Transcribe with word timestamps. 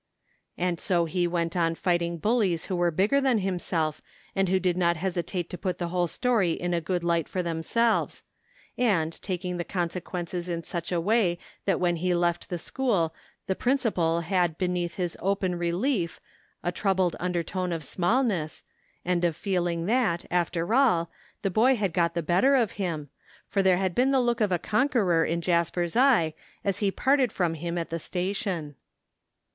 And 0.57 0.79
so 0.79 1.05
he 1.05 1.27
went 1.27 1.55
on 1.55 1.75
fighting 1.75 2.17
bullies 2.17 2.65
who 2.65 2.75
were 2.75 2.89
bigger 2.89 3.21
than 3.21 3.37
himself 3.37 4.01
and 4.35 4.49
who 4.49 4.59
did 4.59 4.75
not 4.75 4.97
hesitate 4.97 5.47
to 5.51 5.59
put 5.59 5.77
the 5.77 5.89
whole 5.89 6.07
story 6.07 6.53
in 6.53 6.73
a 6.73 6.81
good 6.81 7.03
light 7.03 7.29
for 7.29 7.43
themselves; 7.43 8.23
and 8.79 9.13
taking 9.21 9.57
the 9.57 9.63
con 9.63 9.91
sequences 9.91 10.49
in 10.49 10.63
such 10.63 10.91
a 10.91 10.99
way 10.99 11.37
that 11.65 11.79
when 11.79 11.97
he 11.97 12.15
left 12.15 12.51
a 12.51 12.57
school 12.57 13.13
the 13.45 13.53
principal 13.53 14.21
had 14.21 14.57
beneath 14.57 14.95
his 14.95 15.15
open 15.19 15.53
relief 15.55 16.19
a 16.63 16.71
troubled 16.71 17.15
imder 17.19 17.45
tone 17.45 17.71
of 17.71 17.83
smallness, 17.83 18.63
and 19.05 19.23
of 19.23 19.35
feeling 19.35 19.85
that, 19.85 20.25
after 20.31 20.73
all, 20.73 21.11
the 21.43 21.51
boy 21.51 21.75
had 21.75 21.93
got 21.93 22.15
the 22.15 22.23
better 22.23 22.55
of 22.55 22.71
him, 22.71 23.09
for 23.45 23.61
there 23.61 23.77
had 23.77 23.93
been 23.93 24.09
the 24.09 24.19
look 24.19 24.41
of 24.41 24.51
a 24.51 24.57
conqueror 24.57 25.23
in 25.23 25.41
Jasper's 25.41 25.95
eye 25.95 26.33
as 26.63 26.79
he 26.79 26.89
parted 26.89 27.31
from 27.31 27.53
him 27.53 27.77
at 27.77 27.91
the 27.91 27.99
station. 27.99 28.73